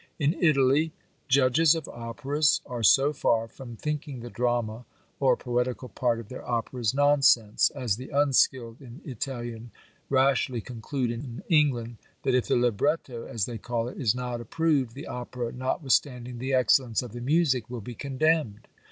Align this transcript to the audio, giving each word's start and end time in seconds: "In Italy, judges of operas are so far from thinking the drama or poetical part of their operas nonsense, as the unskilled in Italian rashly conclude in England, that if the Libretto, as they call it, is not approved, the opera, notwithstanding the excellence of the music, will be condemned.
"In 0.17 0.33
Italy, 0.41 0.93
judges 1.27 1.75
of 1.75 1.87
operas 1.87 2.59
are 2.65 2.81
so 2.81 3.13
far 3.13 3.47
from 3.47 3.75
thinking 3.75 4.19
the 4.21 4.31
drama 4.31 4.85
or 5.19 5.37
poetical 5.37 5.89
part 5.89 6.19
of 6.19 6.27
their 6.27 6.43
operas 6.43 6.91
nonsense, 6.95 7.69
as 7.75 7.97
the 7.97 8.09
unskilled 8.09 8.81
in 8.81 9.01
Italian 9.05 9.69
rashly 10.09 10.59
conclude 10.59 11.11
in 11.11 11.43
England, 11.49 11.97
that 12.23 12.33
if 12.33 12.47
the 12.47 12.55
Libretto, 12.55 13.25
as 13.27 13.45
they 13.45 13.59
call 13.59 13.87
it, 13.89 14.01
is 14.01 14.15
not 14.15 14.41
approved, 14.41 14.95
the 14.95 15.05
opera, 15.05 15.51
notwithstanding 15.51 16.39
the 16.39 16.51
excellence 16.51 17.03
of 17.03 17.11
the 17.11 17.21
music, 17.21 17.69
will 17.69 17.79
be 17.81 17.93
condemned. 17.93 18.67